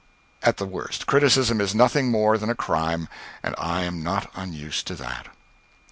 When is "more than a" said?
2.09-2.55